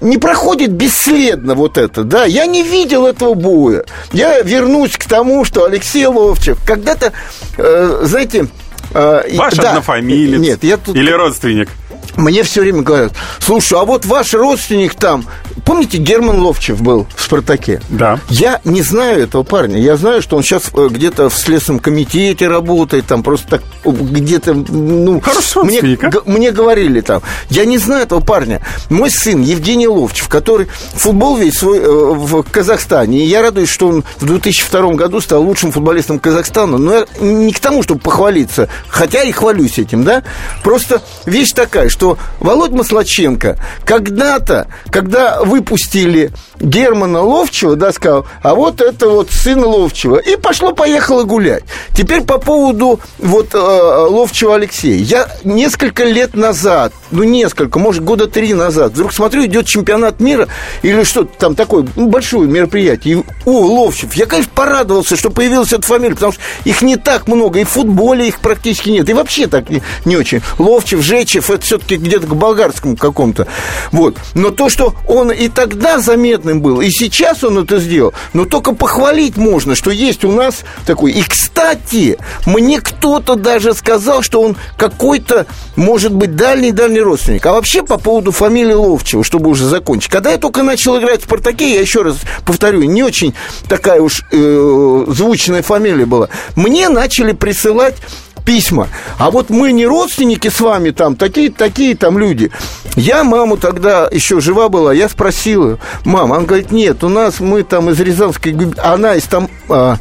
[0.01, 2.25] не проходит бесследно вот это, да.
[2.25, 3.85] Я не видел этого боя.
[4.13, 7.13] Я вернусь к тому, что Алексей Ловчев когда-то,
[7.59, 8.49] э, знаете...
[8.93, 10.41] Э, Ваш да, однофамилец?
[10.41, 10.97] Нет, я тут...
[10.97, 11.69] Или родственник?
[12.17, 15.25] Мне все время говорят, слушай, а вот ваш родственник там,
[15.65, 17.81] помните, Герман Ловчев был в «Спартаке»?
[17.89, 18.21] Да.
[18.29, 22.49] Я не знаю этого парня, я знаю, что он сейчас э, где-то в Следственном комитете
[22.49, 25.23] работает, там просто так где-то, ну...
[25.63, 27.23] мне, мне говорили там.
[27.51, 28.61] Я не знаю этого парня.
[28.91, 33.89] Мой сын Евгений Ловчев, который футбол весь свой э, в Казахстане, и я радуюсь, что
[33.89, 38.69] он в 2002 году стал лучшим футболистом Казахстана, но я не к тому, чтобы похвалиться,
[38.89, 40.23] хотя и хвалюсь этим, да,
[40.63, 48.81] просто вещь такая, что Володь Маслаченко когда-то, когда выпустили Германа Ловчева, да, сказал, а вот
[48.81, 50.17] это вот сын Ловчева.
[50.17, 51.65] И пошло-поехало гулять.
[51.95, 54.97] Теперь по поводу вот э, Ловчева Алексея.
[54.97, 60.49] Я несколько лет назад, ну, несколько, может, года три назад, вдруг смотрю, идет чемпионат мира
[60.83, 63.19] или что-то там такое, ну, большое мероприятие.
[63.19, 64.15] И, о, Ловчев.
[64.15, 67.71] Я, конечно, порадовался, что появилась эта фамилия, потому что их не так много, и в
[67.71, 70.41] футболе их практически нет, и вообще так не, не очень.
[70.59, 73.47] Ловчев, Жечев, это все-таки где-то к болгарскому какому-то.
[73.93, 74.17] Вот.
[74.35, 75.99] Но то, что он и тогда
[76.45, 80.65] заметным был, и сейчас он это сделал, но только похвалить можно, что есть у нас
[80.87, 81.13] такой.
[81.13, 87.45] И, кстати, мне кто-то даже сказал, что он какой-то, может быть, дальний-дальний родственник.
[87.47, 90.11] А вообще по поводу фамилии Ловчева, чтобы уже закончить.
[90.11, 93.35] Когда я только начал играть в «Спартаке», я еще раз повторю, не очень
[93.69, 97.97] такая уж э, звучная фамилия была, мне начали присылать
[98.45, 98.89] письма.
[99.19, 102.51] А вот мы не родственники с вами там, такие, такие там люди.
[102.97, 107.41] Я маму тогда еще жива была, я спросил ее, мам, она говорит, нет, у нас
[107.41, 109.97] мы там из Рязанской губернии, она из там, а,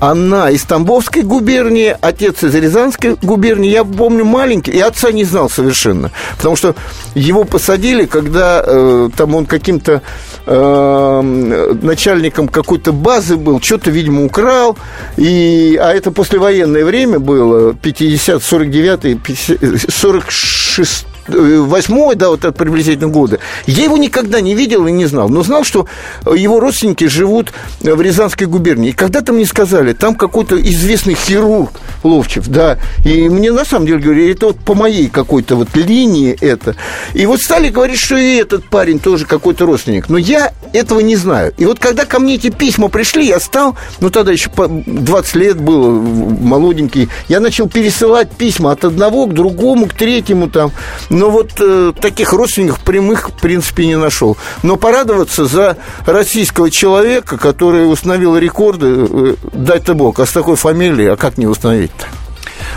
[0.00, 3.70] она из Тамбовской губернии, отец из Рязанской губернии.
[3.70, 6.10] Я помню маленький, и отца не знал совершенно.
[6.36, 6.74] Потому что
[7.14, 10.02] его посадили, когда э, там он каким-то
[10.46, 14.76] э, начальником какой-то базы был, что-то, видимо, украл.
[15.16, 23.38] И, а это послевоенное время было, 50, 49, 50, 46 восьмой, да, вот приблизительно года,
[23.66, 25.86] я его никогда не видел и не знал, но знал, что
[26.24, 28.90] его родственники живут в Рязанской губернии.
[28.90, 31.72] И когда-то мне сказали, там какой-то известный хирург
[32.02, 36.36] Ловчев, да, и мне на самом деле говорили, это вот по моей какой-то вот линии
[36.40, 36.76] это.
[37.14, 40.08] И вот стали говорить, что и этот парень тоже какой-то родственник.
[40.08, 41.52] Но я этого не знаю.
[41.56, 45.60] И вот когда ко мне эти письма пришли, я стал, ну тогда еще 20 лет
[45.60, 50.72] был молоденький, я начал пересылать письма от одного к другому, к третьему там.
[51.14, 54.36] Но вот э, таких родственников прямых, в принципе, не нашел.
[54.64, 61.10] Но порадоваться за российского человека, который установил рекорды, э, дай-то бог, а с такой фамилией,
[61.10, 62.06] а как не установить-то?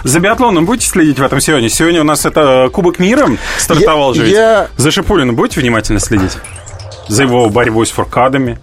[0.04, 1.68] За биатлоном будете следить в этом сегодня?
[1.68, 3.28] Сегодня у нас это Кубок мира
[3.58, 4.30] стартовал я, же.
[4.30, 4.68] Я...
[4.78, 6.38] За Шипулина будете внимательно следить?
[7.08, 8.60] За его борьбой с фуркадами?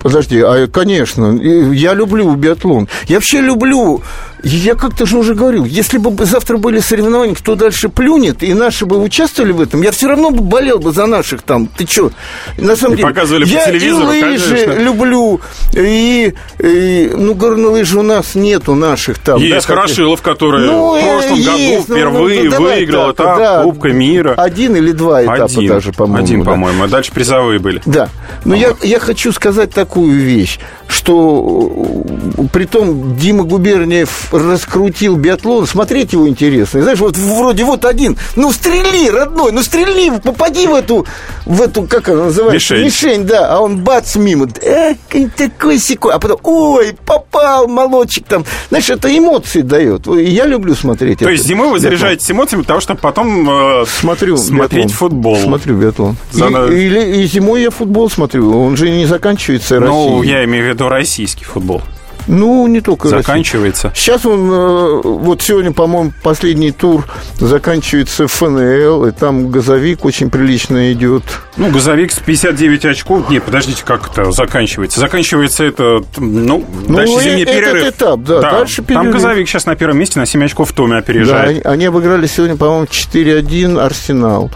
[0.00, 1.32] Подожди, а, конечно,
[1.72, 2.86] я люблю биатлон.
[3.06, 4.02] Я вообще люблю
[4.46, 8.86] я как-то же уже говорил, если бы завтра были соревнования, кто дальше плюнет, и наши
[8.86, 11.66] бы участвовали в этом, я все равно бы болел бы за наших там.
[11.66, 12.12] Ты что?
[12.56, 14.82] На самом и деле, показывали я по телевизору, и лыжи конечно.
[14.82, 15.40] люблю,
[15.72, 19.40] и, и ну, горнолыжи у нас нету наших там.
[19.40, 23.38] Есть да, Хорошилов, который ну, в прошлом есть, году ну, впервые ну, ну, выиграл этап
[23.38, 24.34] да, Кубка мира.
[24.36, 26.24] Один или два этапа один, даже, по-моему.
[26.24, 26.50] Один, да.
[26.52, 27.82] по-моему, а дальше призовые были.
[27.84, 28.08] Да.
[28.44, 32.04] Но я, я хочу сказать такую вещь, что
[32.52, 36.78] при том Дима Губерниев раскрутил биатлон, смотреть его интересно.
[36.78, 41.06] И знаешь, вот вроде вот один, ну стрели, родной, ну стрели, попади в эту,
[41.44, 42.74] в эту, как она называется?
[42.74, 42.84] Мишень.
[42.84, 44.48] Мишень, да, а он бац мимо.
[44.62, 44.96] Эх,
[45.36, 46.12] такой секой.
[46.12, 48.44] А потом, ой, попал, молодчик там.
[48.68, 50.06] Знаешь, это эмоции дает.
[50.08, 51.18] И Я люблю смотреть.
[51.18, 51.32] То это.
[51.32, 54.88] есть зимой вы заряжаетесь эмоциями того, чтобы потом э, Смотрю смотреть биатлон.
[55.10, 55.36] футбол.
[55.36, 56.16] Смотрю биатлон.
[56.32, 58.60] И, За- или- и зимой я футбол смотрю.
[58.62, 60.32] Он же не заканчивается Ну, Россией.
[60.34, 61.82] я имею в виду российский футбол.
[62.26, 63.20] Ну, не только Россия.
[63.20, 63.92] Заканчивается.
[63.94, 67.04] Сейчас он, э, вот сегодня, по-моему, последний тур
[67.38, 71.22] заканчивается ФНЛ, и там газовик очень прилично идет.
[71.56, 73.30] Ну, газовик с 59 очков.
[73.30, 75.00] Не, подождите, как это заканчивается?
[75.00, 77.88] Заканчивается это, ну, Ну, дальше э- зимний этот перерыв.
[77.88, 79.12] этап, да, дальше Там перерыв.
[79.12, 81.48] газовик сейчас на первом месте на 7 очков в Томе Да, опережает.
[81.48, 84.50] они, они обыграли сегодня, по-моему, 4-1 Арсенал.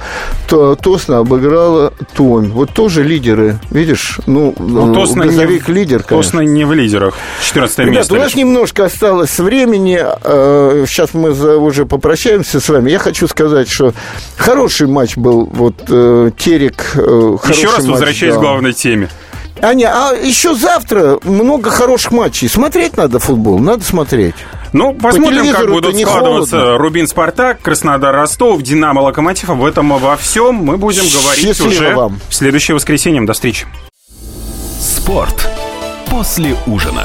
[0.48, 2.50] То, Тосна обыграла Томь.
[2.50, 4.18] Вот тоже лидеры, видишь?
[4.26, 6.16] Ну, Ну, Тосна газовик не, лидер, конечно.
[6.16, 7.14] Тосна не в лидерах.
[7.42, 8.14] 14 Ребят, место.
[8.14, 10.00] у нас немножко осталось времени.
[10.22, 12.90] Э, Сейчас мы за- уже попрощаемся с вами.
[12.90, 13.92] Я хочу сказать, что
[14.36, 15.46] хороший матч был.
[15.52, 16.92] Вот э, Терек.
[16.94, 19.08] э, Еще раз матч возвращаясь к главной теме.
[19.62, 22.48] А, не, а еще завтра много хороших матчей.
[22.48, 24.34] Смотреть надо футбол, надо смотреть.
[24.72, 26.78] Ну, посмотрим, как будут не складываться холодно.
[26.78, 29.50] Рубин Спартак, Краснодар Ростов, Динамо Локомотив.
[29.50, 32.20] Об этом обо всем мы будем говорить Счастливо уже вам.
[32.30, 33.20] в следующее воскресенье.
[33.22, 33.66] До встречи.
[34.80, 35.46] Спорт
[36.08, 37.04] после ужина.